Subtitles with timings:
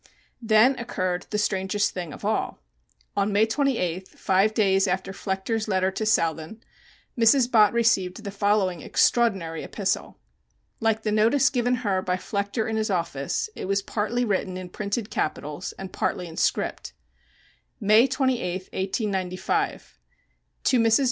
[0.41, 2.59] Then occurred the strangest thing of all.
[3.15, 6.59] On May 28th, five days after Flechter's letter to Southan,
[7.15, 7.51] Mrs.
[7.51, 10.17] Bott received the following extraordinary epistle.
[10.79, 14.69] Like the notice given her by Flechter in his office, it was partly written in
[14.69, 16.93] printed capitals and partly in script.
[17.79, 19.99] May 28, 1895.
[20.63, 20.99] To MRS.